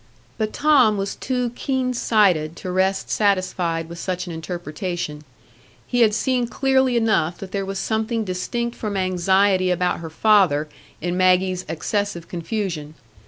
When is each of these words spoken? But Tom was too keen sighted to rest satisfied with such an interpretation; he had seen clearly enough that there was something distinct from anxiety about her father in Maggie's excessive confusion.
But 0.39 0.51
Tom 0.51 0.97
was 0.97 1.15
too 1.15 1.51
keen 1.51 1.93
sighted 1.93 2.55
to 2.55 2.71
rest 2.71 3.11
satisfied 3.11 3.87
with 3.87 3.99
such 3.99 4.25
an 4.25 4.31
interpretation; 4.33 5.23
he 5.85 5.99
had 6.01 6.15
seen 6.15 6.47
clearly 6.47 6.97
enough 6.97 7.37
that 7.37 7.51
there 7.51 7.67
was 7.67 7.77
something 7.77 8.23
distinct 8.23 8.75
from 8.75 8.97
anxiety 8.97 9.69
about 9.69 9.99
her 9.99 10.09
father 10.09 10.67
in 11.01 11.17
Maggie's 11.17 11.65
excessive 11.69 12.27
confusion. 12.27 12.95